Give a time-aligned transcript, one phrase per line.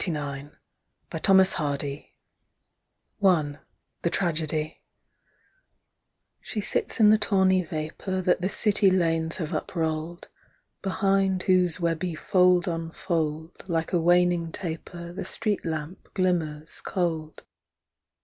[0.03, 0.39] A WIFE IN LONDON
[1.11, 1.73] (December,
[3.19, 3.65] 1899) I
[4.01, 4.81] THE TRAGEDY
[6.41, 10.29] SHE sits in the tawny vapour That the City lanes have uprolled,
[10.81, 17.43] Behind whose webby fold on fold Like a waning taper The street lamp glimmers cold.